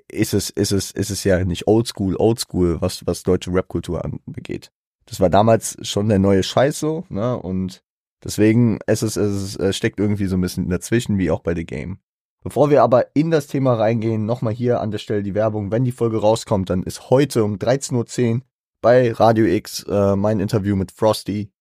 [0.07, 4.71] ist es, ist es, ist es ja nicht Oldschool, Oldschool, was, was deutsche Rapkultur angeht.
[5.05, 7.81] Das war damals schon der neue Scheiß so, ne, und
[8.23, 11.65] deswegen, es ist, es ist, steckt irgendwie so ein bisschen dazwischen, wie auch bei The
[11.65, 11.99] Game.
[12.43, 15.71] Bevor wir aber in das Thema reingehen, nochmal hier an der Stelle die Werbung.
[15.71, 18.41] Wenn die Folge rauskommt, dann ist heute um 13.10 Uhr
[18.81, 21.51] bei Radio X äh, mein Interview mit Frosty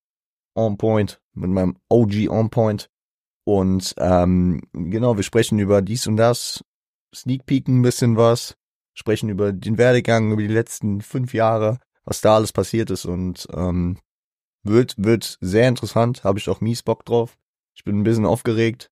[0.54, 2.90] on point, mit meinem OG on point.
[3.44, 6.64] Und ähm, genau, wir sprechen über dies und das,
[7.14, 8.56] sneak peeken ein bisschen was,
[8.94, 13.46] sprechen über den Werdegang, über die letzten fünf Jahre, was da alles passiert ist und
[13.52, 13.98] ähm,
[14.62, 17.36] wird, wird sehr interessant, habe ich auch mies Bock drauf.
[17.74, 18.90] Ich bin ein bisschen aufgeregt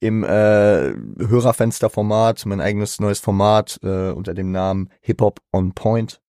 [0.00, 6.20] im äh, Hörerfensterformat, mein eigenes neues Format äh, unter dem Namen Hip Hop on Point.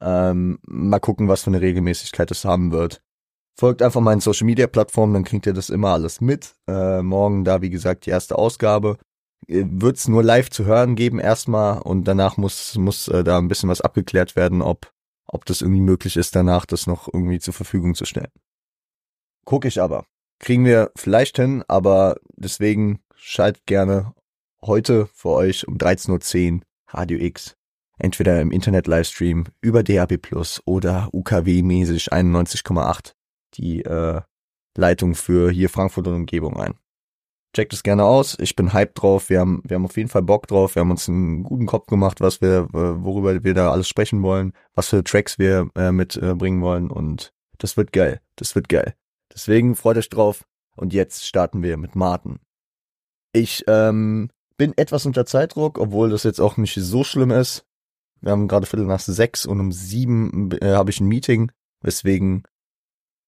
[0.00, 3.02] Ähm, mal gucken, was für eine Regelmäßigkeit es haben wird.
[3.58, 6.54] Folgt einfach meinen Social Media Plattformen, dann kriegt ihr das immer alles mit.
[6.66, 8.96] Äh, morgen da, wie gesagt, die erste Ausgabe.
[9.46, 13.38] Äh, Wird es nur live zu hören geben erstmal und danach muss, muss äh, da
[13.38, 14.90] ein bisschen was abgeklärt werden, ob,
[15.26, 18.30] ob das irgendwie möglich ist, danach das noch irgendwie zur Verfügung zu stellen.
[19.44, 20.06] Guck ich aber.
[20.38, 24.14] Kriegen wir vielleicht hin, aber deswegen schaltet gerne
[24.62, 27.56] heute für euch um 13.10 Uhr Radio X.
[27.98, 33.12] Entweder im Internet-Livestream über DAB Plus oder UKW-mäßig 91,8
[33.54, 34.20] die äh,
[34.76, 36.74] Leitung für hier Frankfurt und Umgebung ein.
[37.54, 38.38] Checkt es gerne aus.
[38.38, 39.28] Ich bin hyped drauf.
[39.28, 40.76] Wir haben, wir haben auf jeden Fall Bock drauf.
[40.76, 44.52] Wir haben uns einen guten Kopf gemacht, was wir, worüber wir da alles sprechen wollen,
[44.74, 48.20] was für Tracks wir äh, mitbringen äh, wollen und das wird geil.
[48.36, 48.94] Das wird geil.
[49.34, 50.44] Deswegen freut euch drauf.
[50.76, 52.38] Und jetzt starten wir mit Martin.
[53.32, 57.64] Ich ähm, bin etwas unter Zeitdruck, obwohl das jetzt auch nicht so schlimm ist.
[58.20, 62.44] Wir haben gerade Viertel nach sechs und um sieben äh, habe ich ein Meeting, weswegen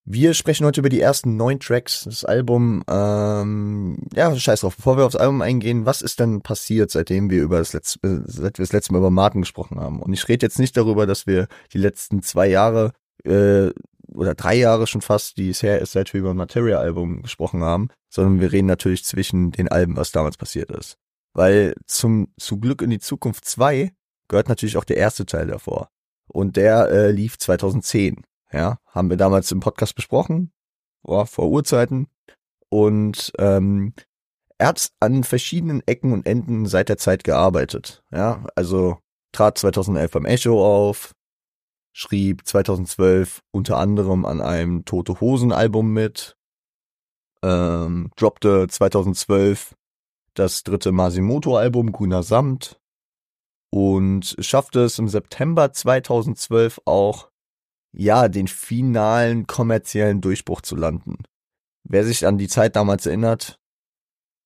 [0.05, 2.83] wir sprechen heute über die ersten neun Tracks des Albums.
[2.91, 4.77] Ähm, ja, scheiß drauf.
[4.77, 8.21] Bevor wir aufs Album eingehen, was ist denn passiert, seitdem wir über das letzte, äh,
[8.27, 10.03] seit wir das letzte Mal über Martin gesprochen haben?
[10.03, 12.93] Und ich rede jetzt nicht darüber, dass wir die letzten zwei Jahre
[13.25, 13.71] äh,
[14.15, 17.89] oder drei Jahre schon fast, die es her ist, seit wir über Material-Album gesprochen haben,
[18.09, 20.99] sondern wir reden natürlich zwischen den Alben, was damals passiert ist.
[21.35, 23.93] Weil zum zu Glück in die Zukunft 2
[24.29, 25.89] gehört natürlich auch der erste Teil davor.
[26.29, 28.25] Und der äh, lief 2010.
[28.53, 30.53] Ja, haben wir damals im Podcast besprochen,
[31.03, 32.09] boah, vor Urzeiten.
[32.69, 33.95] Und ähm,
[34.59, 38.03] er hat an verschiedenen Ecken und Enden seit der Zeit gearbeitet.
[38.13, 38.99] Ja, also
[39.33, 41.13] trat 2011 beim Echo auf,
[41.93, 46.37] schrieb 2012 unter anderem an einem Tote Hosen Album mit,
[47.43, 49.75] ähm, droppte 2012
[50.35, 52.81] das dritte Masimoto Album Grüner Samt
[53.71, 57.31] und schaffte es im September 2012 auch,
[57.95, 61.25] ja, den finalen kommerziellen Durchbruch zu landen.
[61.85, 63.59] Wer sich an die Zeit damals erinnert,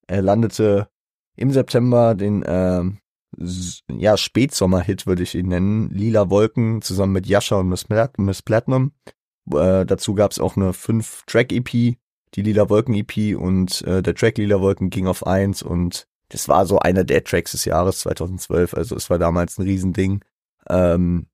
[0.09, 0.89] er landete
[1.37, 2.99] im September den ähm,
[3.91, 5.91] ja, Spätsommer-Hit würde ich ihn nennen.
[5.91, 7.87] Lila Wolken zusammen mit Yasha und Miss,
[8.17, 8.93] Miss Platinum.
[9.53, 11.97] Äh, dazu gab es auch eine 5-Track-EP,
[12.35, 16.67] die Lila Wolken-EP und äh, der Track Lila Wolken ging auf eins und das war
[16.67, 18.75] so einer der Tracks des Jahres 2012.
[18.75, 20.25] Also es war damals ein Riesending.
[20.69, 21.27] Ähm,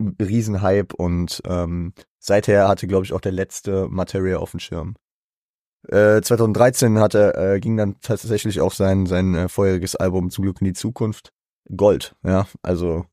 [0.00, 4.94] Riesenhype und ähm, seither hatte, glaube ich, auch der letzte Materia auf dem Schirm.
[5.88, 10.66] 2013 hatte, äh, ging dann tatsächlich auch sein, sein äh, vorheriges Album Zum Glück in
[10.66, 11.32] die Zukunft.
[11.76, 12.46] Gold, ja.
[12.62, 13.06] Also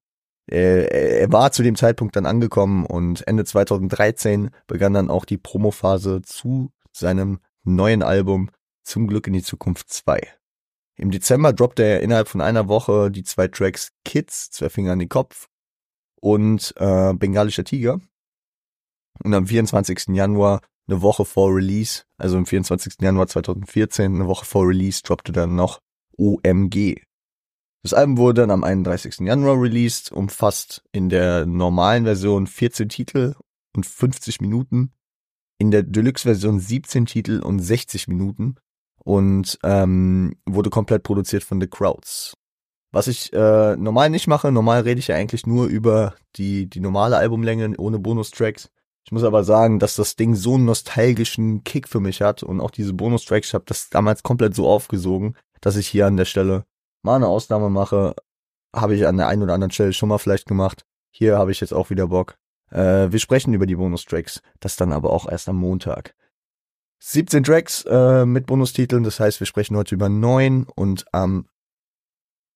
[0.50, 5.38] äh, er war zu dem Zeitpunkt dann angekommen und Ende 2013 begann dann auch die
[5.38, 8.50] Promophase zu seinem neuen Album
[8.84, 10.22] Zum Glück in die Zukunft 2.
[10.96, 15.00] Im Dezember droppte er innerhalb von einer Woche die zwei Tracks Kids, zwei Finger an
[15.00, 15.48] den Kopf
[16.22, 18.00] und äh, Bengalischer Tiger.
[19.24, 20.08] Und am 24.
[20.10, 22.96] Januar, eine Woche vor Release, also am 24.
[23.02, 25.80] Januar 2014, eine Woche vor Release, droppte dann noch
[26.18, 27.02] OMG.
[27.84, 29.20] Das Album wurde dann am 31.
[29.20, 33.36] Januar released, umfasst in der normalen Version 14 Titel
[33.76, 34.94] und 50 Minuten,
[35.58, 38.56] in der Deluxe-Version 17 Titel und 60 Minuten
[39.04, 42.36] und ähm, wurde komplett produziert von The Crowds.
[42.94, 46.80] Was ich äh, normal nicht mache, normal rede ich ja eigentlich nur über die, die
[46.80, 48.70] normale Albumlänge ohne Bonustracks.
[49.06, 52.62] Ich muss aber sagen, dass das Ding so einen nostalgischen Kick für mich hat und
[52.62, 56.26] auch diese Bonustracks, ich habe das damals komplett so aufgesogen, dass ich hier an der
[56.26, 56.66] Stelle
[57.04, 58.16] mal eine Ausnahme mache.
[58.74, 60.86] Habe ich an der einen oder anderen Stelle schon mal vielleicht gemacht.
[61.12, 62.38] Hier habe ich jetzt auch wieder Bock.
[62.72, 66.16] Äh, wir sprechen über die Bonustracks, das dann aber auch erst am Montag.
[67.00, 71.48] 17 Tracks äh, mit Bonustiteln, das heißt, wir sprechen heute über neun und am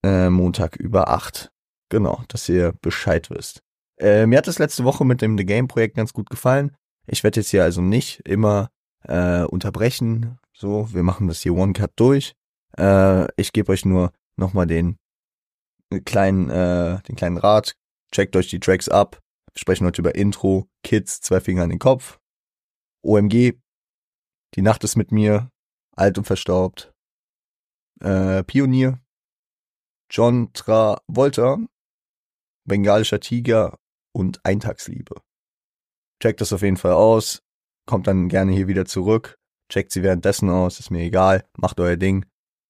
[0.03, 1.51] äh, Montag über acht.
[1.89, 3.61] Genau, dass ihr Bescheid wisst.
[3.99, 6.75] Äh, mir hat das letzte Woche mit dem The Game Projekt ganz gut gefallen.
[7.07, 8.69] Ich werde jetzt hier also nicht immer
[9.03, 10.38] äh, unterbrechen.
[10.53, 12.35] So, wir machen das hier One Cut durch.
[12.77, 14.97] Äh, ich gebe euch nur nochmal den
[16.05, 17.75] kleinen, äh, den kleinen Rat.
[18.11, 19.19] Checkt euch die Tracks ab.
[19.53, 22.19] Wir sprechen heute über Intro, Kids, zwei Finger in den Kopf.
[23.03, 23.53] OMG,
[24.55, 25.49] Die Nacht ist mit mir,
[25.95, 26.94] alt und verstaubt.
[27.99, 28.99] Äh, Pionier,
[30.09, 31.57] John Travolta,
[32.65, 33.77] Bengalischer Tiger
[34.17, 35.15] und Eintagsliebe.
[36.21, 37.43] Checkt das auf jeden Fall aus,
[37.85, 39.37] kommt dann gerne hier wieder zurück,
[39.71, 42.25] checkt sie währenddessen aus, ist mir egal, macht euer Ding.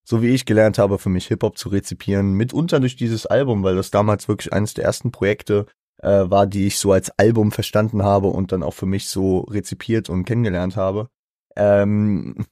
[0.06, 3.76] So wie ich gelernt habe, für mich Hip-Hop zu rezipieren, mitunter durch dieses Album, weil
[3.76, 5.66] das damals wirklich eines der ersten Projekte
[6.02, 9.40] äh, war, die ich so als Album verstanden habe und dann auch für mich so
[9.40, 11.10] rezipiert und kennengelernt habe.
[11.56, 12.46] Ähm,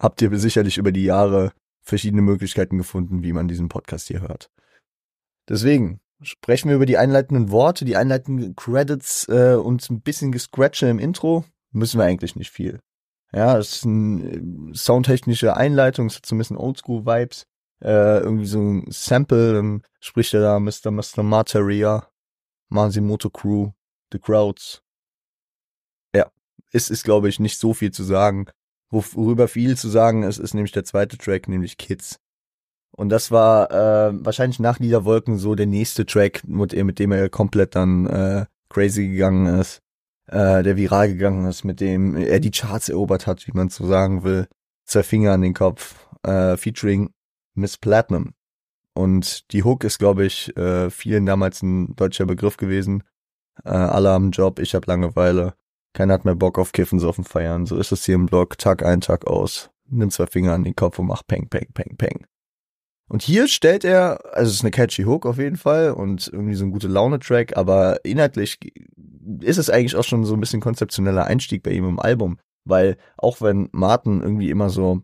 [0.00, 1.52] habt ihr sicherlich über die Jahre
[1.82, 4.50] verschiedene Möglichkeiten gefunden, wie man diesen Podcast hier hört.
[5.48, 10.86] Deswegen, sprechen wir über die einleitenden Worte, die einleitenden Credits äh, und ein bisschen Gescratche
[10.86, 11.44] im Intro.
[11.72, 12.80] Müssen wir eigentlich nicht viel.
[13.32, 17.46] Ja, es ist eine äh, soundtechnische Einleitung, es hat so ein bisschen Oldschool-Vibes.
[17.82, 20.90] Äh, irgendwie so ein Sample, dann spricht er da Mr.
[20.90, 21.22] Mr.
[21.22, 22.08] Materia,
[22.68, 23.72] Masimoto Crew,
[24.12, 24.82] The Crowds.
[26.14, 26.30] Ja,
[26.70, 28.46] es ist, glaube ich, nicht so viel zu sagen.
[28.90, 32.20] Worüber viel zu sagen ist, ist nämlich der zweite Track, nämlich Kids.
[32.96, 37.28] Und das war äh, wahrscheinlich nach Niederwolken so der nächste Track, mit, mit dem er
[37.28, 39.82] komplett dann äh, crazy gegangen ist,
[40.26, 43.86] äh, der viral gegangen ist, mit dem er die Charts erobert hat, wie man so
[43.86, 44.46] sagen will.
[44.84, 47.10] Zwei Finger an den Kopf, äh, featuring
[47.54, 48.34] Miss Platinum.
[48.92, 53.02] Und die Hook ist, glaube ich, äh, vielen damals ein deutscher Begriff gewesen.
[53.64, 55.54] Äh, alle haben Job, ich habe Langeweile.
[55.94, 57.66] Keiner hat mehr Bock auf Kiffen, so auf dem Feiern.
[57.66, 59.70] So ist es hier im Blog, Tag ein, Tag aus.
[59.88, 62.26] Nimm zwei Finger an den Kopf und mach Peng, Peng, Peng, Peng.
[63.08, 66.54] Und hier stellt er, also es ist eine catchy Hook auf jeden Fall und irgendwie
[66.54, 68.58] so ein gute Laune-Track, aber inhaltlich
[69.40, 72.96] ist es eigentlich auch schon so ein bisschen konzeptioneller Einstieg bei ihm im Album, weil
[73.18, 75.02] auch wenn Martin irgendwie immer so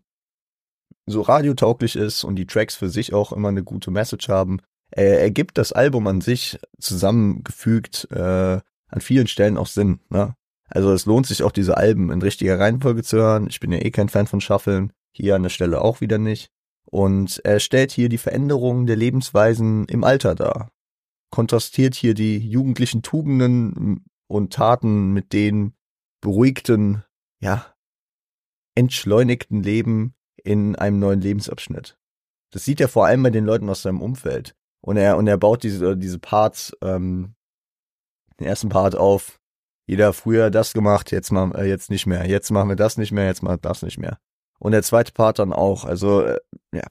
[1.07, 4.61] so radiotauglich ist und die Tracks für sich auch immer eine gute Message haben,
[4.91, 10.01] er, er gibt das Album an sich zusammengefügt äh, an vielen Stellen auch Sinn.
[10.09, 10.35] Ne?
[10.69, 13.47] Also es lohnt sich auch diese Alben in richtiger Reihenfolge zu hören.
[13.49, 16.51] Ich bin ja eh kein Fan von Shuffeln, hier an der Stelle auch wieder nicht.
[16.91, 20.71] Und er stellt hier die Veränderungen der Lebensweisen im Alter dar.
[21.31, 25.75] Kontrastiert hier die jugendlichen Tugenden und Taten mit den
[26.21, 27.05] beruhigten,
[27.41, 27.75] ja,
[28.75, 31.97] entschleunigten Leben in einem neuen Lebensabschnitt.
[32.53, 34.57] Das sieht er vor allem bei den Leuten aus seinem Umfeld.
[34.83, 37.35] Und er, und er baut diese, diese Parts, ähm,
[38.39, 39.39] den ersten Part auf.
[39.87, 42.27] Jeder früher das gemacht, jetzt mal, äh, jetzt nicht mehr.
[42.27, 44.19] Jetzt machen wir das nicht mehr, jetzt machen wir das nicht mehr.
[44.61, 45.85] Und der zweite Part dann auch.
[45.85, 46.39] Also, äh,
[46.73, 46.85] ja.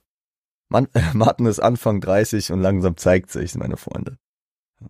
[0.68, 4.18] Man, Martin ist Anfang 30 und langsam zeigt sich, meine Freunde.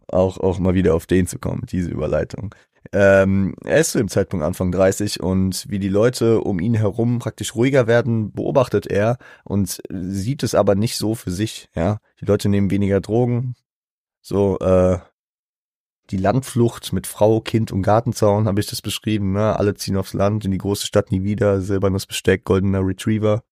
[0.08, 2.54] Auch, auch mal wieder auf den zu kommen, diese Überleitung.
[2.92, 7.18] Ähm, er ist zu dem Zeitpunkt Anfang 30 und wie die Leute um ihn herum
[7.18, 11.98] praktisch ruhiger werden, beobachtet er und sieht es aber nicht so für sich, ja.
[12.20, 13.54] Die Leute nehmen weniger Drogen,
[14.22, 14.98] so, äh,
[16.10, 19.32] die Landflucht mit Frau, Kind und Gartenzaun habe ich das beschrieben.
[19.32, 19.56] Ne?
[19.56, 23.42] Alle ziehen aufs Land, in die große Stadt nie wieder, silbernes Besteck, goldener Retriever.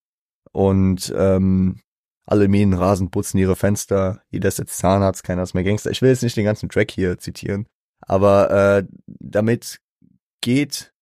[0.52, 1.80] Und ähm,
[2.28, 5.90] alle mähen Rasen, putzen ihre Fenster, jeder ist jetzt Zahnarzt, keiner ist mehr Gangster.
[5.90, 7.66] Ich will jetzt nicht den ganzen Track hier zitieren,
[8.00, 9.80] aber äh, damit
[10.42, 10.92] geht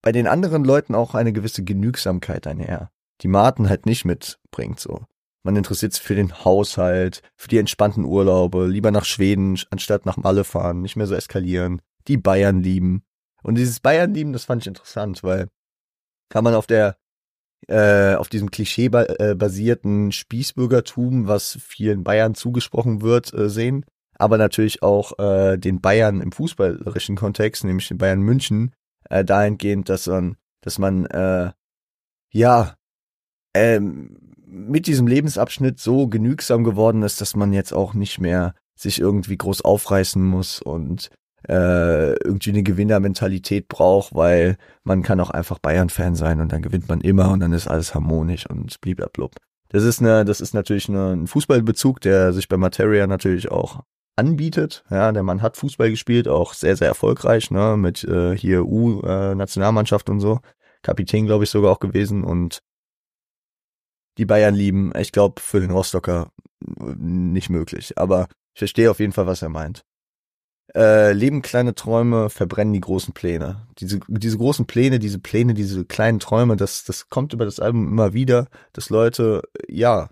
[0.00, 2.90] bei den anderen Leuten auch eine gewisse Genügsamkeit einher,
[3.22, 5.06] die Martin halt nicht mitbringt so.
[5.42, 10.16] Man interessiert sich für den Haushalt, für die entspannten Urlaube, lieber nach Schweden anstatt nach
[10.16, 13.02] Malle fahren, nicht mehr so eskalieren, die Bayern lieben.
[13.42, 15.48] Und dieses Bayern lieben, das fand ich interessant, weil
[16.28, 16.96] kann man auf der
[17.68, 23.84] äh, auf diesem Klischee basierten Spießbürgertum, was vielen Bayern zugesprochen wird, äh, sehen.
[24.18, 28.74] aber natürlich auch äh, den Bayern im fußballerischen Kontext, nämlich den Bayern München,
[29.08, 31.52] äh, dahingehend, dass man, dass man äh,
[32.30, 32.74] ja
[33.54, 39.00] ähm, mit diesem Lebensabschnitt so genügsam geworden ist, dass man jetzt auch nicht mehr sich
[39.00, 41.10] irgendwie groß aufreißen muss und
[41.48, 46.88] äh, irgendwie eine Gewinnermentalität braucht, weil man kann auch einfach Bayern-Fan sein und dann gewinnt
[46.88, 49.36] man immer und dann ist alles harmonisch und bliblablub.
[49.68, 53.80] Das ist eine, das ist natürlich eine, ein Fußballbezug, der sich bei Materia natürlich auch
[54.16, 54.84] anbietet.
[54.90, 60.08] Ja, der Mann hat Fußball gespielt, auch sehr, sehr erfolgreich, ne, mit äh, hier U-Nationalmannschaft
[60.08, 60.40] äh, und so.
[60.82, 62.60] Kapitän, glaube ich, sogar auch gewesen und
[64.18, 64.92] die Bayern lieben.
[64.96, 67.98] Ich glaube, für den Rostocker nicht möglich.
[67.98, 69.84] Aber ich verstehe auf jeden Fall, was er meint.
[70.74, 73.66] Äh, leben kleine Träume, verbrennen die großen Pläne.
[73.78, 77.88] Diese, diese großen Pläne, diese Pläne, diese kleinen Träume, das, das kommt über das Album
[77.88, 80.10] immer wieder, dass Leute, ja,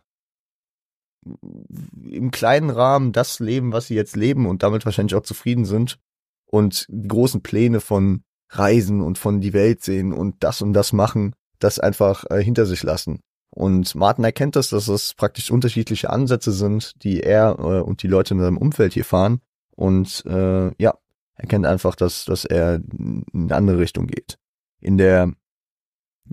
[1.24, 5.98] im kleinen Rahmen das leben, was sie jetzt leben und damit wahrscheinlich auch zufrieden sind
[6.46, 10.92] und die großen Pläne von Reisen und von die Welt sehen und das und das
[10.92, 13.20] machen, das einfach äh, hinter sich lassen.
[13.50, 18.08] Und Martin erkennt das, dass es praktisch unterschiedliche Ansätze sind, die er äh, und die
[18.08, 19.40] Leute in seinem Umfeld hier fahren.
[19.74, 20.98] Und äh, ja,
[21.34, 24.38] erkennt einfach, dass, dass er in eine andere Richtung geht.
[24.80, 25.32] In der,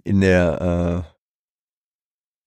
[0.03, 1.05] in der,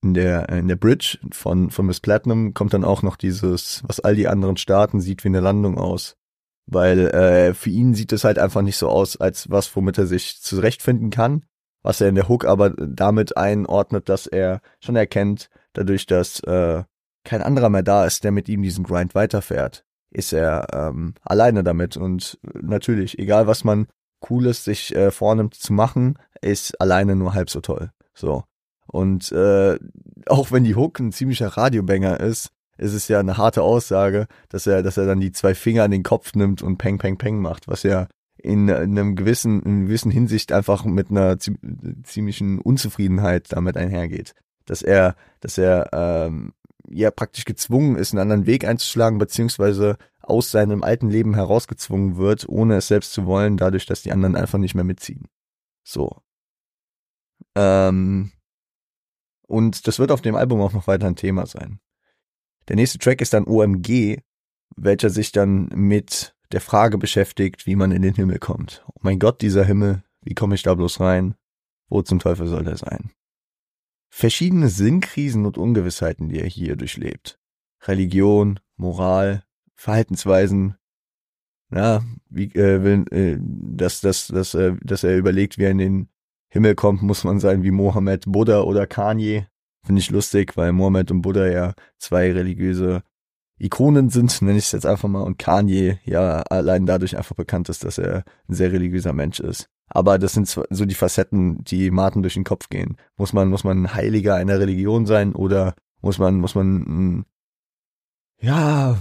[0.03, 3.83] äh, in der, in der Bridge von, von Miss Platinum kommt dann auch noch dieses,
[3.87, 6.17] was all die anderen Staaten sieht wie eine Landung aus.
[6.67, 10.07] Weil äh, für ihn sieht es halt einfach nicht so aus, als was, womit er
[10.07, 11.45] sich zurechtfinden kann
[11.89, 16.85] was er in der Hook aber damit einordnet, dass er schon erkennt, dadurch, dass äh,
[17.25, 21.65] kein anderer mehr da ist, der mit ihm diesen Grind weiterfährt, ist er ähm, alleine
[21.65, 21.97] damit.
[21.97, 23.87] Und natürlich, egal was man
[24.21, 27.91] Cooles sich äh, vornimmt zu machen, ist alleine nur halb so toll.
[28.13, 28.45] So.
[28.87, 29.79] Und äh,
[30.27, 34.67] auch wenn die Hook ein ziemlicher Radiobanger ist, ist es ja eine harte Aussage, dass
[34.67, 37.39] er, dass er dann die zwei Finger an den Kopf nimmt und Peng Peng Peng
[37.41, 43.77] macht, was ja in, einem gewissen, in gewissen Hinsicht einfach mit einer ziemlichen Unzufriedenheit damit
[43.77, 44.35] einhergeht.
[44.65, 46.53] Dass er, dass er ähm,
[46.89, 52.49] ja praktisch gezwungen ist, einen anderen Weg einzuschlagen, beziehungsweise aus seinem alten Leben herausgezwungen wird,
[52.49, 55.27] ohne es selbst zu wollen, dadurch, dass die anderen einfach nicht mehr mitziehen.
[55.85, 56.23] So.
[57.55, 58.31] Ähm,
[59.47, 61.81] und das wird auf dem Album auch noch weiter ein Thema sein.
[62.69, 64.19] Der nächste Track ist dann OMG,
[64.77, 68.85] welcher sich dann mit der Frage beschäftigt, wie man in den Himmel kommt.
[68.89, 71.35] Oh mein Gott, dieser Himmel, wie komme ich da bloß rein?
[71.89, 73.11] Wo zum Teufel soll der sein?
[74.11, 77.39] Verschiedene Sinnkrisen und Ungewissheiten, die er hier durchlebt.
[77.83, 80.77] Religion, Moral, Verhaltensweisen.
[81.71, 85.79] Ja, wie äh, will, äh, dass, dass, dass, äh, dass er überlegt, wie er in
[85.79, 86.09] den
[86.49, 89.47] Himmel kommt, muss man sein wie Mohammed, Buddha oder Kanye.
[89.85, 93.03] Finde ich lustig, weil Mohammed und Buddha ja zwei religiöse
[93.59, 97.69] Ikonen sind, nenne ich es jetzt einfach mal, und Kanye ja allein dadurch einfach bekannt
[97.69, 99.69] ist, dass er ein sehr religiöser Mensch ist.
[99.89, 102.97] Aber das sind so die Facetten, die Martin durch den Kopf gehen.
[103.17, 107.25] Muss man, muss man ein Heiliger einer Religion sein oder muss man, muss man,
[108.41, 108.99] ja,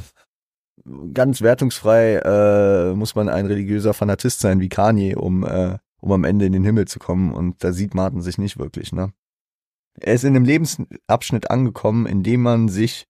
[1.13, 6.23] ganz wertungsfrei, äh, muss man ein religiöser Fanatist sein wie Kanye, um, äh, um am
[6.23, 7.33] Ende in den Himmel zu kommen.
[7.33, 9.11] Und da sieht Martin sich nicht wirklich, ne?
[9.99, 13.07] Er ist in einem Lebensabschnitt angekommen, in dem man sich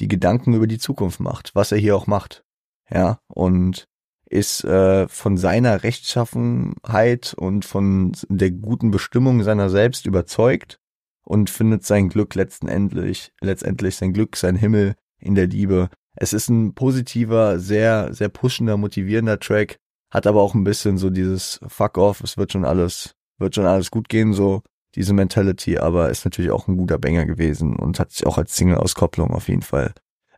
[0.00, 2.44] die Gedanken über die Zukunft macht, was er hier auch macht.
[2.90, 3.86] Ja, und
[4.30, 10.78] ist äh, von seiner Rechtschaffenheit und von der guten Bestimmung seiner selbst überzeugt
[11.24, 15.90] und findet sein Glück letztendlich, letztendlich sein Glück, sein Himmel in der Liebe.
[16.14, 19.78] Es ist ein positiver, sehr, sehr pushender, motivierender Track,
[20.10, 23.66] hat aber auch ein bisschen so dieses Fuck off, es wird schon alles, wird schon
[23.66, 24.62] alles gut gehen, so
[24.94, 28.56] diese Mentality, aber ist natürlich auch ein guter Banger gewesen und hat sich auch als
[28.56, 29.94] Single-Auskopplung auf jeden Fall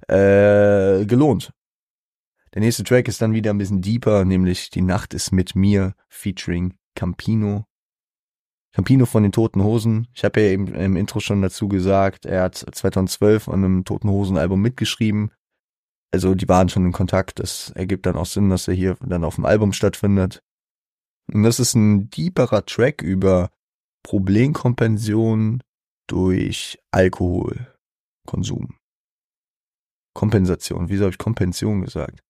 [0.09, 1.52] äh, gelohnt.
[2.54, 5.94] Der nächste Track ist dann wieder ein bisschen deeper, nämlich Die Nacht ist mit mir,
[6.09, 7.64] featuring Campino.
[8.75, 10.09] Campino von den Toten Hosen.
[10.14, 14.09] Ich habe ja eben im Intro schon dazu gesagt, er hat 2012 an einem Toten
[14.09, 15.30] Hosen Album mitgeschrieben.
[16.11, 17.38] Also die waren schon in Kontakt.
[17.38, 20.42] Das ergibt dann auch Sinn, dass er hier dann auf dem Album stattfindet.
[21.32, 23.50] Und das ist ein deeperer Track über
[24.02, 25.62] Problemkompensation
[26.09, 28.76] durch Alkoholkonsum.
[30.14, 32.21] Kompensation, wieso habe ich Kompension gesagt?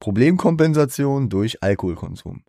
[0.00, 2.42] Problemkompensation durch Alkoholkonsum.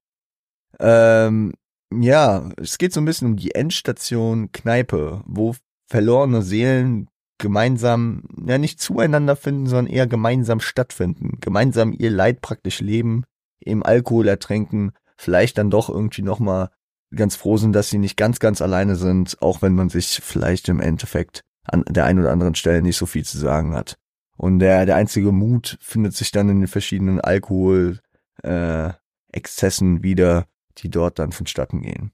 [0.79, 1.53] Ähm,
[1.93, 5.55] ja, es geht so ein bisschen um die Endstation Kneipe, wo
[5.89, 7.09] verlorene Seelen
[7.39, 13.24] gemeinsam, ja nicht zueinander finden, sondern eher gemeinsam stattfinden, gemeinsam ihr Leid praktisch leben,
[13.59, 16.69] im Alkohol ertränken, vielleicht dann doch irgendwie nochmal
[17.16, 20.70] ganz froh sind, dass sie nicht ganz, ganz alleine sind, auch wenn man sich vielleicht
[20.70, 23.98] im Endeffekt an der einen oder anderen Stelle nicht so viel zu sagen hat.
[24.38, 28.00] Und der, der einzige Mut findet sich dann in den verschiedenen Alkohol,
[28.44, 28.92] äh,
[29.32, 30.46] Exzessen wieder,
[30.78, 32.12] die dort dann vonstatten gehen.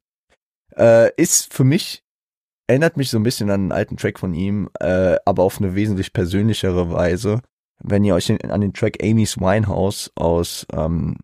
[0.76, 2.04] Äh, ist für mich,
[2.68, 5.76] erinnert mich so ein bisschen an einen alten Track von ihm, äh, aber auf eine
[5.76, 7.42] wesentlich persönlichere Weise.
[7.80, 11.18] Wenn ihr euch an den Track Amy's Winehouse aus, ähm,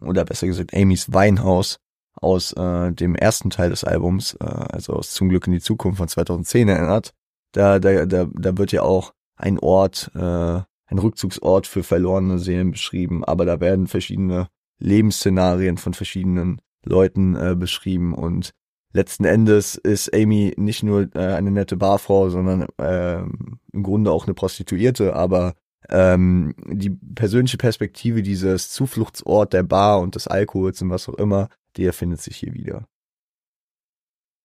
[0.00, 1.80] oder besser gesagt Amy's Weinhaus
[2.20, 5.98] aus äh, dem ersten Teil des Albums, äh, also aus Zum Glück in die Zukunft
[5.98, 7.12] von 2010 erinnert,
[7.52, 12.72] da, da, da, da wird ja auch ein Ort, äh, ein Rückzugsort für verlorene Seelen
[12.72, 14.48] beschrieben, aber da werden verschiedene
[14.78, 18.52] Lebensszenarien von verschiedenen Leuten äh, beschrieben und
[18.92, 24.26] letzten Endes ist Amy nicht nur äh, eine nette Barfrau, sondern äh, im Grunde auch
[24.26, 25.54] eine Prostituierte, aber
[25.88, 31.48] ähm, die persönliche Perspektive dieses Zufluchtsort der Bar und des Alkohols und was auch immer,
[31.76, 32.86] die erfindet sich hier wieder.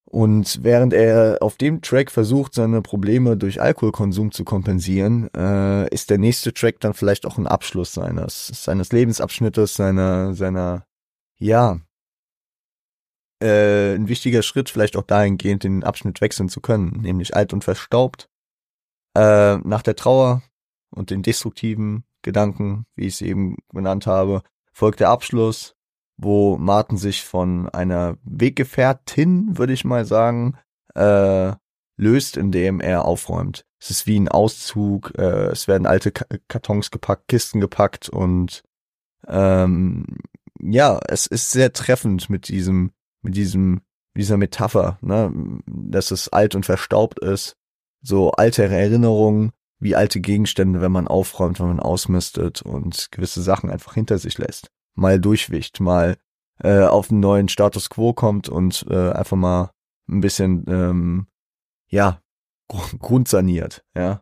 [0.07, 6.09] Und während er auf dem Track versucht, seine Probleme durch Alkoholkonsum zu kompensieren, äh, ist
[6.09, 10.85] der nächste Track dann vielleicht auch ein Abschluss seines, seines Lebensabschnittes, seiner, seiner,
[11.37, 11.79] ja,
[13.41, 17.63] äh, ein wichtiger Schritt, vielleicht auch dahingehend, den Abschnitt wechseln zu können, nämlich alt und
[17.63, 18.29] verstaubt.
[19.17, 20.43] Äh, nach der Trauer
[20.91, 25.75] und den destruktiven Gedanken, wie ich es eben genannt habe, folgt der Abschluss,
[26.17, 30.57] wo Martin sich von einer Weggefährtin, würde ich mal sagen,
[30.93, 31.53] äh,
[31.97, 33.65] löst, indem er aufräumt.
[33.79, 38.63] Es ist wie ein Auszug, äh, es werden alte Kartons gepackt, Kisten gepackt und
[39.27, 40.05] ähm,
[40.59, 42.91] ja, es ist sehr treffend mit diesem,
[43.21, 43.81] mit diesem,
[44.15, 45.31] dieser Metapher, ne,
[45.67, 47.55] dass es alt und verstaubt ist.
[48.01, 53.69] So alte Erinnerungen, wie alte Gegenstände, wenn man aufräumt, wenn man ausmistet und gewisse Sachen
[53.69, 54.71] einfach hinter sich lässt.
[54.95, 56.17] Mal durchwicht, mal
[56.59, 59.71] äh, auf einen neuen Status quo kommt und äh, einfach mal
[60.07, 61.27] ein bisschen, ähm,
[61.89, 62.21] ja,
[62.67, 64.21] grundsaniert, ja.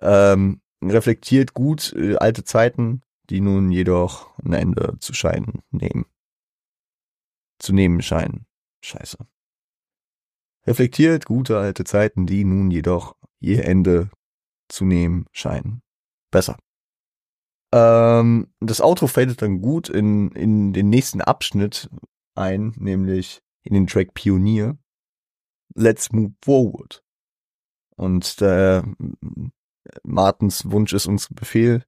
[0.00, 6.06] Ähm, reflektiert gut äh, alte Zeiten, die nun jedoch ein Ende zu scheinen nehmen.
[7.58, 8.46] Zu nehmen scheinen.
[8.84, 9.18] Scheiße.
[10.66, 14.10] Reflektiert gute alte Zeiten, die nun jedoch ihr Ende
[14.68, 15.82] zu nehmen scheinen.
[16.30, 16.56] Besser.
[17.72, 21.88] Ähm, das Outro fadet dann gut in, in den nächsten Abschnitt
[22.34, 24.76] ein, nämlich in den Track Pionier.
[25.74, 27.02] Let's move forward.
[27.96, 28.82] Und äh,
[30.02, 31.84] Martens Wunsch ist uns Befehl.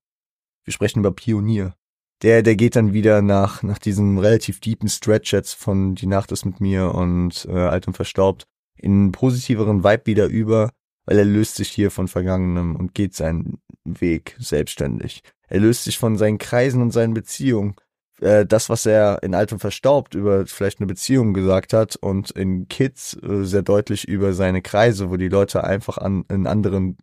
[0.64, 1.74] Wir sprechen über Pionier.
[2.22, 6.32] Der, der geht dann wieder nach, nach diesem relativ deepen Stretch jetzt von Die Nacht
[6.32, 10.70] ist mit mir und äh, Alt und Verstaubt in positiveren Vibe wieder über
[11.06, 15.22] weil er löst sich hier von Vergangenem und geht seinen Weg selbstständig.
[15.48, 17.74] Er löst sich von seinen Kreisen und seinen Beziehungen.
[18.20, 22.68] Äh, das, was er in Altem verstaubt über vielleicht eine Beziehung gesagt hat und in
[22.68, 26.96] Kids äh, sehr deutlich über seine Kreise, wo die Leute einfach an einen anderen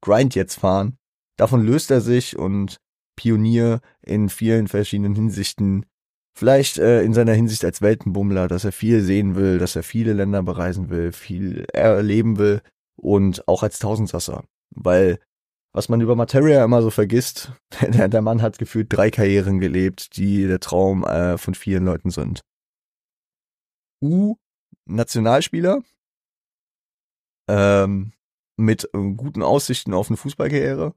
[0.00, 0.98] Grind jetzt fahren.
[1.36, 2.78] Davon löst er sich und
[3.16, 5.86] Pionier in vielen verschiedenen Hinsichten
[6.34, 10.14] Vielleicht äh, in seiner Hinsicht als Weltenbummler, dass er viel sehen will, dass er viele
[10.14, 12.62] Länder bereisen will, viel erleben will,
[12.96, 14.44] und auch als Tausendsasser.
[14.70, 15.18] Weil
[15.74, 20.16] was man über Materia immer so vergisst, der, der Mann hat gefühlt drei Karrieren gelebt,
[20.16, 22.42] die der Traum äh, von vielen Leuten sind.
[24.02, 24.36] U,
[24.84, 25.82] Nationalspieler,
[27.48, 28.12] ähm,
[28.56, 30.94] mit äh, guten Aussichten auf eine Fußballkarriere.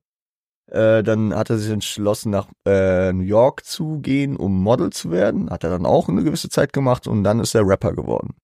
[0.72, 5.12] Äh, dann hat er sich entschlossen, nach äh, New York zu gehen, um Model zu
[5.12, 5.50] werden.
[5.52, 8.36] Hat er dann auch eine gewisse Zeit gemacht und dann ist er Rapper geworden.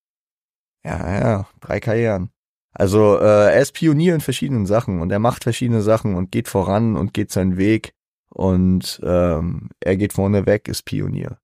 [0.85, 2.31] Ja, ja, drei Karrieren.
[2.73, 6.47] Also äh, er ist Pionier in verschiedenen Sachen und er macht verschiedene Sachen und geht
[6.47, 7.93] voran und geht seinen Weg
[8.29, 11.37] und ähm, er geht vorne weg, ist Pionier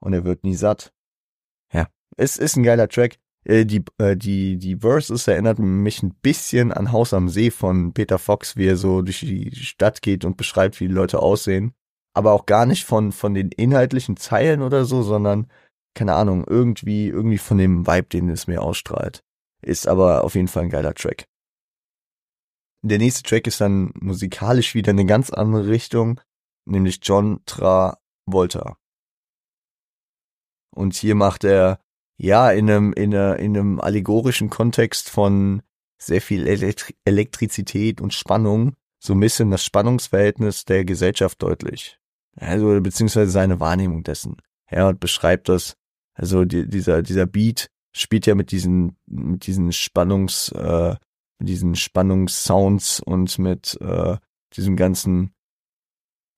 [0.00, 0.92] und er wird nie satt.
[1.72, 3.18] Ja, es ist ein geiler Track.
[3.44, 7.92] Äh, die äh, die die Verses erinnert mich ein bisschen an Haus am See von
[7.92, 11.72] Peter Fox, wie er so durch die Stadt geht und beschreibt, wie die Leute aussehen,
[12.14, 15.48] aber auch gar nicht von von den inhaltlichen Zeilen oder so, sondern
[15.94, 19.24] keine Ahnung, irgendwie irgendwie von dem Vibe, den es mir ausstrahlt.
[19.62, 21.26] Ist aber auf jeden Fall ein geiler Track.
[22.82, 26.20] Der nächste Track ist dann musikalisch wieder eine ganz andere Richtung,
[26.64, 28.76] nämlich John Travolta.
[30.74, 31.80] Und hier macht er,
[32.18, 35.62] ja, in einem, in, einer, in einem allegorischen Kontext von
[36.00, 41.98] sehr viel Elektri Elektrizität und Spannung, so ein bisschen das Spannungsverhältnis der Gesellschaft deutlich.
[42.36, 44.36] Also, beziehungsweise seine Wahrnehmung dessen.
[44.70, 45.76] Ja, und beschreibt das,
[46.14, 50.96] also die, dieser, dieser Beat spielt ja mit diesen, mit diesen Spannungs, äh,
[51.38, 54.16] mit diesen Spannungssounds und mit äh,
[54.54, 55.32] diesem ganzen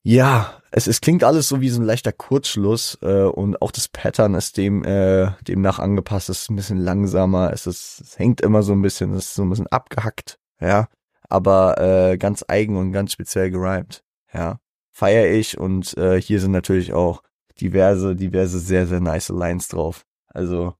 [0.02, 3.88] ja, es, es klingt alles so wie so ein leichter Kurzschluss äh, und auch das
[3.88, 8.62] Pattern ist dem äh, demnach angepasst, ist ein bisschen langsamer, es ist es hängt immer
[8.62, 10.88] so ein bisschen, es ist so ein bisschen abgehackt, ja,
[11.28, 14.02] aber äh, ganz eigen und ganz speziell gerimt.
[14.32, 14.58] Ja,
[14.90, 17.22] feiere ich und äh, hier sind natürlich auch
[17.60, 20.06] diverse, diverse sehr, sehr nice Lines drauf.
[20.28, 20.74] Also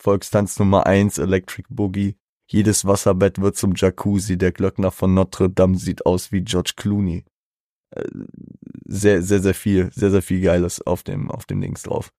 [0.00, 2.16] Volkstanz Nummer eins, Electric Boogie.
[2.46, 4.38] Jedes Wasserbett wird zum Jacuzzi.
[4.38, 7.24] Der Glöckner von Notre Dame sieht aus wie George Clooney.
[7.90, 8.04] Äh,
[8.86, 12.10] sehr, sehr, sehr viel, sehr, sehr viel Geiles auf dem, auf dem Links drauf.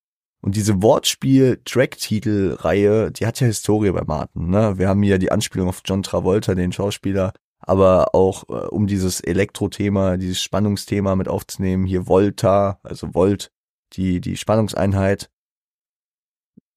[0.41, 4.50] Und diese Wortspiel-Track-Titel-Reihe, die hat ja Historie bei Martin.
[4.50, 4.78] Ne?
[4.78, 9.22] Wir haben hier die Anspielung auf John Travolta, den Schauspieler, aber auch äh, um dieses
[9.22, 13.52] Elektro-Thema, dieses Spannungsthema mit aufzunehmen, hier Volta, also Volt,
[13.94, 15.30] die, die Spannungseinheit.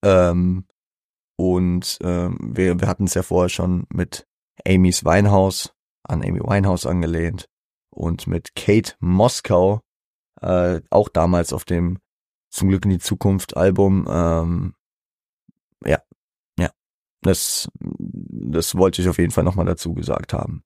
[0.02, 0.66] Ähm,
[1.36, 4.26] und ähm, wir, wir hatten es ja vorher schon mit
[4.66, 7.48] Amy's Weinhaus, an Amy Winehouse angelehnt
[7.90, 9.80] und mit Kate Moskau,
[10.40, 11.98] äh, auch damals auf dem
[12.50, 14.06] Zum Glück in die Zukunft Album.
[14.08, 14.74] Ähm,
[15.84, 16.00] ja,
[16.58, 16.70] ja,
[17.22, 20.62] das, das wollte ich auf jeden Fall nochmal dazu gesagt haben.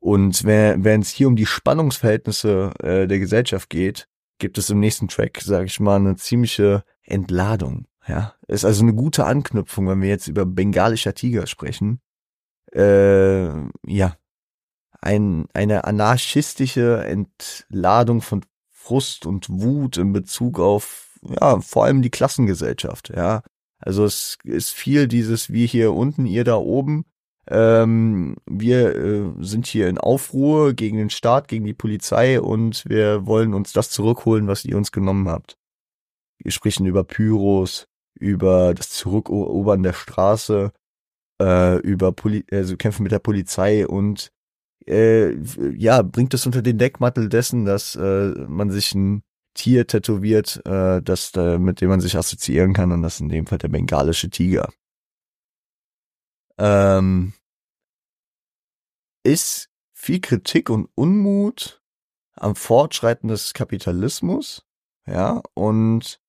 [0.00, 5.08] Und wenn es hier um die Spannungsverhältnisse äh, der Gesellschaft geht, gibt es im nächsten
[5.08, 7.86] Track, sage ich mal, eine ziemliche Entladung.
[8.08, 12.00] Ja, ist also eine gute Anknüpfung, wenn wir jetzt über bengalischer Tiger sprechen.
[12.72, 13.48] Äh,
[13.86, 14.16] ja,
[15.00, 22.10] ein, eine anarchistische Entladung von Frust und Wut in Bezug auf, ja, vor allem die
[22.10, 23.42] Klassengesellschaft, ja.
[23.78, 27.04] Also es ist viel dieses wir hier unten, ihr da oben.
[27.46, 33.26] Ähm, wir äh, sind hier in Aufruhr gegen den Staat, gegen die Polizei und wir
[33.26, 35.56] wollen uns das zurückholen, was ihr uns genommen habt.
[36.38, 37.87] Wir sprechen über Pyros,
[38.18, 40.72] über das Zurückerobern der Straße,
[41.40, 44.30] äh, über Poli also Kämpfe mit der Polizei und
[44.86, 45.34] äh,
[45.76, 49.22] ja, bringt es unter den Deckmantel dessen, dass äh, man sich ein
[49.54, 53.28] Tier tätowiert, äh, das, äh, mit dem man sich assoziieren kann und das ist in
[53.28, 54.72] dem Fall der bengalische Tiger.
[56.58, 57.34] Ähm,
[59.24, 61.82] ist viel Kritik und Unmut
[62.34, 64.64] am Fortschreiten des Kapitalismus,
[65.06, 66.20] ja, und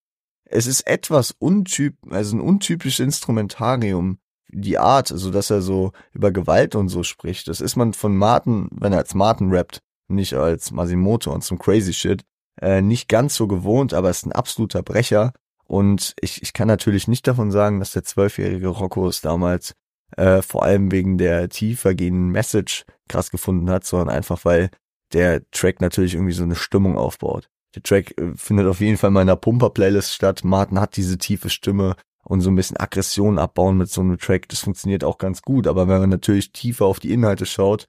[0.50, 6.32] es ist etwas untyp, also ein untypisches Instrumentarium, die Art, also dass er so über
[6.32, 7.48] Gewalt und so spricht.
[7.48, 11.58] Das ist man von Martin, wenn er als Martin rappt, nicht als Masimoto und zum
[11.58, 12.24] Crazy Shit,
[12.60, 15.32] äh, nicht ganz so gewohnt, aber ist ein absoluter Brecher.
[15.64, 19.74] Und ich, ich kann natürlich nicht davon sagen, dass der zwölfjährige Rocco es damals
[20.16, 24.70] äh, vor allem wegen der tiefer gehenden Message krass gefunden hat, sondern einfach weil
[25.12, 27.48] der Track natürlich irgendwie so eine Stimmung aufbaut.
[27.74, 30.42] Der Track äh, findet auf jeden Fall in meiner Pumper-Playlist statt.
[30.44, 34.48] Martin hat diese tiefe Stimme und so ein bisschen Aggression abbauen mit so einem Track.
[34.48, 35.66] Das funktioniert auch ganz gut.
[35.66, 37.86] Aber wenn man natürlich tiefer auf die Inhalte schaut,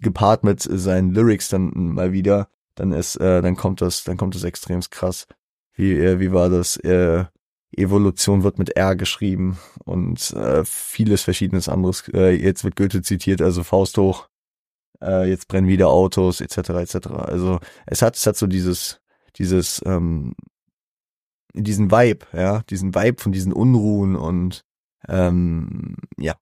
[0.00, 4.34] gepaart mit seinen Lyrics dann mal wieder, dann ist, äh, dann kommt das, dann kommt
[4.34, 5.26] das extrem krass.
[5.74, 6.76] Wie, äh, wie war das?
[6.78, 7.24] Äh,
[7.76, 12.08] Evolution wird mit R geschrieben und äh, vieles verschiedenes anderes.
[12.12, 14.28] Äh, jetzt wird Goethe zitiert, also Faust hoch.
[15.00, 16.70] Äh, jetzt brennen wieder Autos etc.
[16.70, 17.06] etc.
[17.08, 19.00] Also es hat es hat so dieses
[19.36, 20.34] dieses ähm,
[21.54, 24.62] diesen Vibe, ja, diesen Vibe von diesen Unruhen und
[25.08, 26.34] ähm, ja.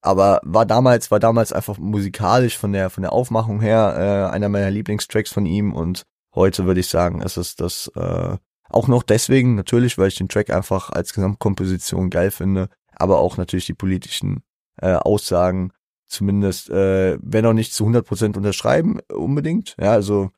[0.00, 4.48] Aber war damals, war damals einfach musikalisch von der von der Aufmachung her äh, einer
[4.48, 6.02] meiner Lieblingstracks von ihm und
[6.34, 8.36] heute würde ich sagen, es ist das äh,
[8.68, 13.36] auch noch deswegen natürlich, weil ich den Track einfach als Gesamtkomposition geil finde, aber auch
[13.36, 14.42] natürlich die politischen
[14.80, 15.72] äh, Aussagen
[16.06, 19.76] zumindest, äh, wenn auch nicht zu 100% unterschreiben unbedingt.
[19.78, 20.30] Ja, also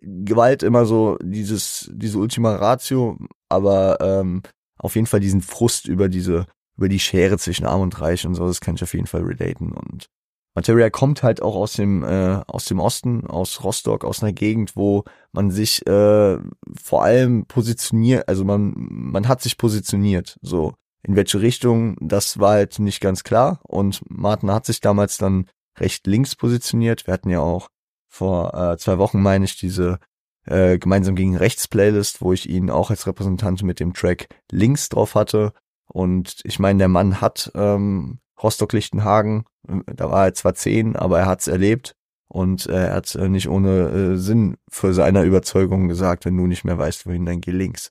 [0.00, 3.18] Gewalt immer so dieses, diese Ultima Ratio,
[3.48, 4.42] aber ähm,
[4.78, 8.34] auf jeden Fall diesen Frust über diese, über die Schere zwischen Arm und Reich und
[8.34, 9.72] so, das kann ich auf jeden Fall relaten.
[9.72, 10.06] Und
[10.54, 14.76] Materia kommt halt auch aus dem, äh, aus dem Osten, aus Rostock, aus einer Gegend,
[14.76, 16.38] wo man sich äh,
[16.82, 20.74] vor allem positioniert, also man, man hat sich positioniert, so.
[21.04, 23.60] In welche Richtung, das war halt nicht ganz klar.
[23.62, 25.46] Und Martin hat sich damals dann
[25.78, 27.06] recht links positioniert.
[27.06, 27.68] Wir hatten ja auch
[28.08, 29.98] vor äh, zwei Wochen, meine ich, diese
[30.44, 34.88] äh, gemeinsam gegen rechts Playlist, wo ich ihn auch als Repräsentant mit dem Track links
[34.88, 35.52] drauf hatte.
[35.86, 41.20] Und ich meine, der Mann hat ähm, Rostock-Lichtenhagen, äh, da war er zwar zehn, aber
[41.20, 41.94] er hat's erlebt
[42.28, 46.46] und äh, er hat äh, nicht ohne äh, Sinn für seine Überzeugung gesagt, wenn du
[46.46, 47.90] nicht mehr weißt, wohin, dann geh links.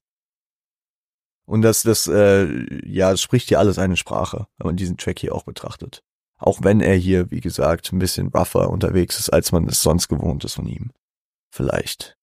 [1.45, 2.45] Und das, das, äh,
[2.85, 6.03] ja, das spricht hier alles eine Sprache, wenn man diesen Track hier auch betrachtet.
[6.37, 10.07] Auch wenn er hier, wie gesagt, ein bisschen rougher unterwegs ist, als man es sonst
[10.07, 10.91] gewohnt ist von ihm.
[11.49, 12.17] Vielleicht.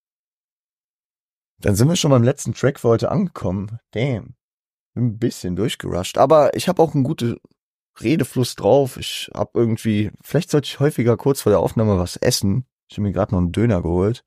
[1.58, 3.78] Dann sind wir schon beim letzten Track für heute angekommen.
[3.92, 4.34] Damn.
[4.94, 6.18] Bin ein bisschen durchgerusht.
[6.18, 7.38] Aber ich habe auch einen guten
[8.00, 8.96] Redefluss drauf.
[8.96, 12.66] Ich hab irgendwie, vielleicht sollte ich häufiger kurz vor der Aufnahme was essen.
[12.88, 14.24] Ich habe mir gerade noch einen Döner geholt.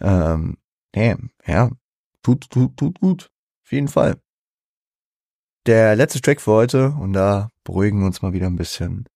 [0.00, 0.56] Ähm,
[0.92, 1.70] damn, ja.
[2.22, 3.30] Tut, tut, tut gut.
[3.64, 4.20] Auf jeden Fall.
[5.66, 9.06] Der letzte Track für heute, und da beruhigen wir uns mal wieder ein bisschen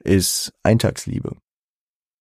[0.00, 1.36] ist Eintagsliebe.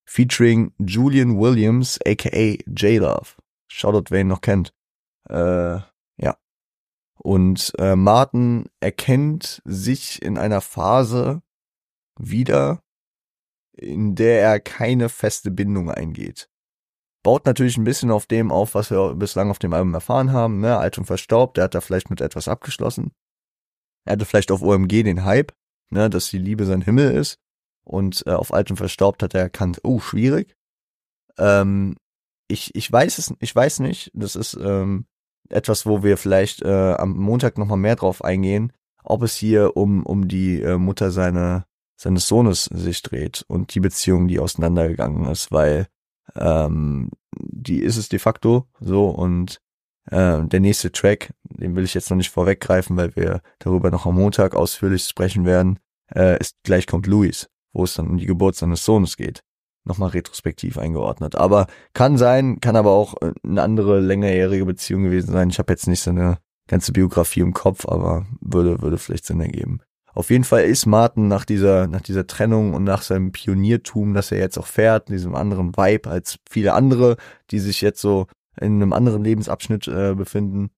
[0.06, 3.36] Featuring Julian Williams, aka J-Love.
[3.68, 4.74] Shoutout, wer ihn noch kennt.
[5.30, 5.80] Äh,
[6.18, 6.38] ja.
[7.18, 11.42] Und äh, Martin erkennt sich in einer Phase
[12.18, 12.82] wieder,
[13.74, 16.50] in der er keine feste Bindung eingeht.
[17.24, 20.62] Baut natürlich ein bisschen auf dem auf, was wir bislang auf dem Album erfahren haben,
[20.62, 20.78] ne?
[20.78, 23.12] Alt und verstaubt, der hat da vielleicht mit etwas abgeschlossen.
[24.06, 25.52] Er hatte vielleicht auf OMG den Hype,
[25.90, 27.40] ne, dass die Liebe sein Himmel ist.
[27.88, 30.56] Und äh, auf Alt und verstaubt hat er erkannt, oh, schwierig.
[31.38, 31.95] Ähm,
[32.50, 34.12] ich, ich weiß es, ich weiß nicht.
[34.13, 35.06] Das ist ähm,
[35.50, 38.73] etwas, wo wir vielleicht äh, am Montag nochmal mehr drauf eingehen,
[39.04, 43.80] ob es hier um, um die äh, Mutter seiner, seines Sohnes sich dreht und die
[43.80, 45.88] Beziehung, die auseinandergegangen ist, weil
[46.36, 49.62] ähm, die ist es de facto so und
[50.12, 54.06] äh, der nächste Track, den will ich jetzt noch nicht vorweggreifen, weil wir darüber noch
[54.06, 55.80] am Montag ausführlich sprechen werden,
[56.13, 59.42] äh, ist gleich kommt Louis, wo es dann um die Geburt seines Sohnes geht.
[59.84, 61.36] Nochmal retrospektiv eingeordnet.
[61.36, 65.50] Aber kann sein, kann aber auch äh, eine andere längerjährige Beziehung gewesen sein.
[65.50, 69.40] Ich habe jetzt nicht so eine ganze Biografie im Kopf, aber würde, würde vielleicht Sinn
[69.40, 69.80] ergeben.
[70.14, 74.32] Auf jeden Fall ist Martin nach dieser, nach dieser Trennung und nach seinem Pioniertum, das
[74.32, 77.18] er jetzt auch fährt, diesem anderen Vibe als viele andere,
[77.52, 78.26] die sich jetzt so
[78.60, 80.72] in einem anderen Lebensabschnitt äh, befinden.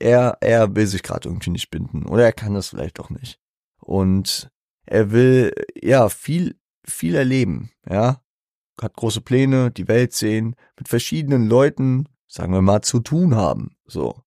[0.00, 3.38] Er, er will sich gerade irgendwie nicht binden oder er kann das vielleicht auch nicht.
[3.80, 4.48] Und
[4.86, 8.20] er will ja viel, viel erleben, ja.
[8.80, 13.76] Hat große Pläne, die Welt sehen, mit verschiedenen Leuten, sagen wir mal, zu tun haben,
[13.86, 14.20] so.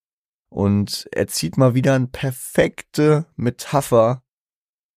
[0.49, 4.23] Und er zieht mal wieder eine perfekte Metapher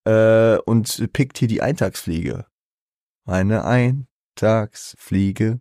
[0.05, 2.47] äh, und pickt hier die Eintagsfliege.
[3.25, 5.61] Meine Eintagsfliege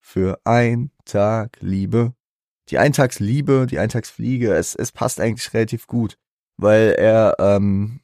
[0.00, 2.14] für ein Tag Liebe.
[2.68, 6.18] Die Eintagsliebe, die Eintagsfliege, es, es passt eigentlich relativ gut,
[6.56, 8.00] weil er ähm,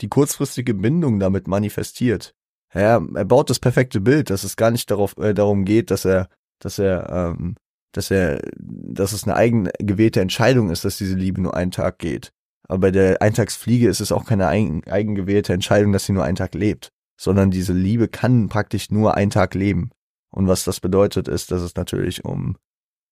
[0.00, 2.34] die kurzfristige Bindung damit manifestiert.
[2.74, 6.04] Ja, er baut das perfekte Bild, dass es gar nicht darauf, äh, darum geht, dass
[6.04, 6.28] er,
[6.58, 7.56] dass er, ähm,
[7.92, 11.98] dass er, dass es eine eigen gewählte Entscheidung ist, dass diese Liebe nur einen Tag
[11.98, 12.32] geht.
[12.68, 16.36] Aber bei der Eintagsfliege ist es auch keine eigen, eigengewählte Entscheidung, dass sie nur einen
[16.36, 19.90] Tag lebt, sondern diese Liebe kann praktisch nur einen Tag leben.
[20.30, 22.56] Und was das bedeutet, ist, dass es natürlich um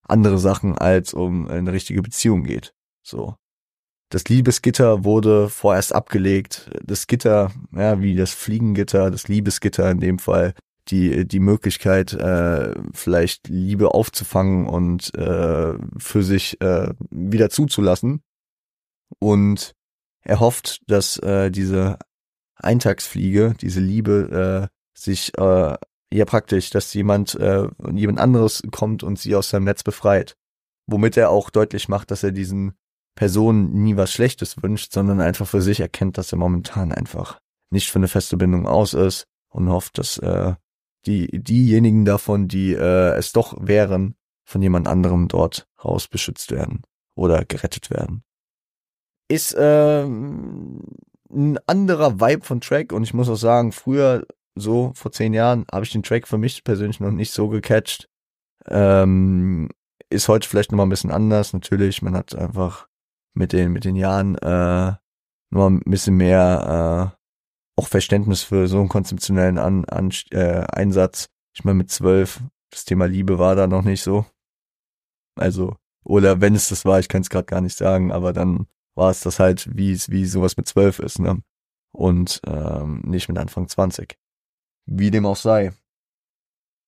[0.07, 2.75] andere Sachen als um eine richtige Beziehung geht.
[3.03, 3.37] So.
[4.14, 6.70] Das Liebesgitter wurde vorerst abgelegt.
[6.85, 10.55] Das Gitter, ja, wie das Fliegengitter, das Liebesgitter in dem Fall,
[10.87, 18.22] die, die Möglichkeit, äh, vielleicht Liebe aufzufangen und äh, für sich äh, wieder zuzulassen.
[19.18, 19.72] Und
[20.22, 21.98] er hofft, dass äh, diese
[22.55, 25.77] Eintagsfliege, diese Liebe, äh, sich äh,
[26.12, 30.37] ja praktisch, dass jemand, äh, jemand anderes kommt und sie aus seinem Netz befreit.
[30.87, 32.74] Womit er auch deutlich macht, dass er diesen
[33.14, 37.38] Personen nie was Schlechtes wünscht, sondern einfach für sich erkennt, dass er momentan einfach
[37.70, 40.55] nicht für eine feste Bindung aus ist und hofft, dass äh,
[41.07, 46.83] die diejenigen davon, die äh, es doch wären, von jemand anderem dort raus beschützt werden
[47.14, 48.24] oder gerettet werden.
[49.29, 55.12] Ist äh, ein anderer Vibe von Track und ich muss auch sagen, früher so vor
[55.12, 58.09] zehn Jahren habe ich den Track für mich persönlich noch nicht so gecatcht.
[58.66, 59.68] Ähm,
[60.11, 61.53] ist heute vielleicht noch mal ein bisschen anders.
[61.53, 62.87] Natürlich, man hat einfach
[63.35, 64.94] mit den mit den Jahren äh,
[65.51, 67.25] noch ein bisschen mehr äh,
[67.77, 71.29] auch Verständnis für so einen konzeptionellen An, An, äh, Einsatz.
[71.55, 74.27] Ich meine, mit zwölf, das Thema Liebe war da noch nicht so.
[75.37, 78.66] Also, oder wenn es das war, ich kann es gerade gar nicht sagen, aber dann
[78.94, 81.42] war es das halt, wie es wie sowas mit zwölf ist, ne?
[81.92, 84.18] Und ähm, nicht mit Anfang 20.
[84.87, 85.73] Wie dem auch sei.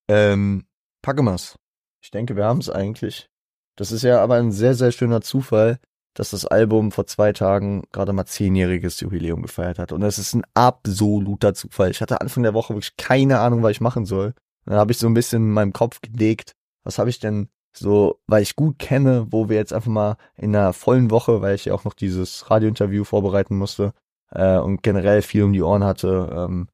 [0.09, 0.66] Ähm,
[1.02, 1.59] Packemas.
[2.02, 3.30] Ich denke, wir haben es eigentlich.
[3.76, 5.78] Das ist ja aber ein sehr, sehr schöner Zufall,
[6.18, 9.92] dass das Album vor zwei Tagen gerade mal zehnjähriges Jubiläum gefeiert hat.
[9.92, 11.90] Und es ist ein absoluter Zufall.
[11.90, 14.29] Ich hatte Anfang der Woche wirklich keine Ahnung, was ich machen soll.
[14.64, 16.52] Und dann habe ich so ein bisschen in meinem Kopf gelegt,
[16.85, 20.57] was habe ich denn so, weil ich gut kenne, wo wir jetzt einfach mal in
[20.57, 23.92] einer vollen Woche, weil ich ja auch noch dieses Radiointerview vorbereiten musste
[24.31, 26.68] äh, und generell viel um die Ohren hatte, ähm,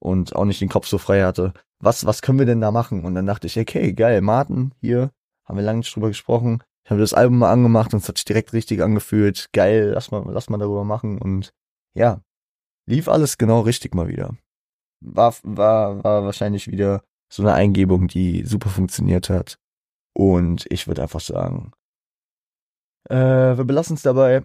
[0.00, 1.52] und auch nicht den Kopf so frei hatte.
[1.80, 3.04] Was, was können wir denn da machen?
[3.04, 5.10] Und dann dachte ich, okay, geil, Martin, hier,
[5.44, 6.62] haben wir lange nicht drüber gesprochen.
[6.88, 9.50] Ich habe das Album mal angemacht und es hat sich direkt richtig angefühlt.
[9.52, 11.18] Geil, lass mal, lass mal darüber machen.
[11.20, 11.52] Und
[11.94, 12.22] ja,
[12.86, 14.34] lief alles genau richtig mal wieder.
[15.04, 19.58] War, war, war wahrscheinlich wieder so eine Eingebung, die super funktioniert hat.
[20.14, 21.72] Und ich würde einfach sagen,
[23.10, 24.42] äh, wir belassen es dabei.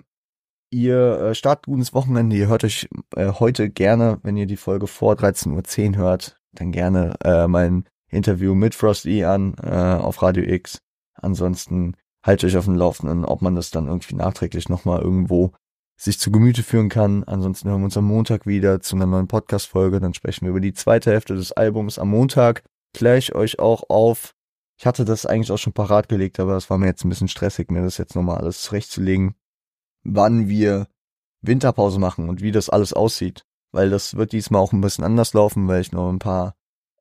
[0.69, 2.35] Ihr äh, startet gutes Wochenende.
[2.35, 6.73] Ihr hört euch äh, heute gerne, wenn ihr die Folge vor 13.10 Uhr hört, dann
[6.73, 10.79] gerne äh, mein Interview mit Frosty an äh, auf Radio X.
[11.13, 15.51] Ansonsten haltet euch auf dem Laufenden, ob man das dann irgendwie nachträglich nochmal irgendwo
[15.99, 17.23] sich zu Gemüte führen kann.
[17.23, 19.99] Ansonsten hören wir uns am Montag wieder zu einer neuen Podcast-Folge.
[19.99, 21.99] Dann sprechen wir über die zweite Hälfte des Albums.
[21.99, 24.33] Am Montag kläre ich euch auch auf.
[24.79, 27.27] Ich hatte das eigentlich auch schon parat gelegt, aber es war mir jetzt ein bisschen
[27.27, 29.35] stressig, mir das jetzt nochmal alles zurechtzulegen,
[30.03, 30.87] wann wir
[31.41, 33.45] Winterpause machen und wie das alles aussieht.
[33.71, 36.55] Weil das wird diesmal auch ein bisschen anders laufen, weil ich noch ein paar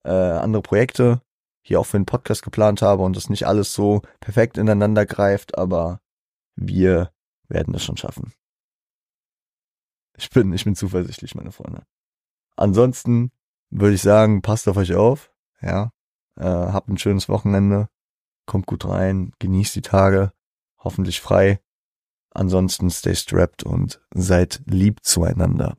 [0.04, 1.22] äh, andere Projekte
[1.62, 5.56] hier auch für den Podcast geplant habe und das nicht alles so perfekt ineinander greift,
[5.56, 6.00] aber
[6.56, 7.12] wir
[7.48, 8.32] werden es schon schaffen.
[10.16, 11.84] Ich bin, ich bin zuversichtlich, meine Freunde.
[12.56, 13.32] Ansonsten
[13.70, 15.92] würde ich sagen, passt auf euch auf, ja,
[16.36, 17.88] äh, habt ein schönes Wochenende,
[18.46, 20.32] kommt gut rein, genießt die Tage,
[20.78, 21.60] hoffentlich frei.
[22.30, 25.76] Ansonsten stay strapped und seid lieb zueinander.